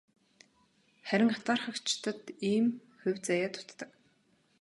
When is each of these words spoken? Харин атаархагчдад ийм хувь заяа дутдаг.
Харин 1.07 1.29
атаархагчдад 1.37 2.21
ийм 2.51 2.65
хувь 2.99 3.21
заяа 3.27 3.49
дутдаг. 3.53 3.89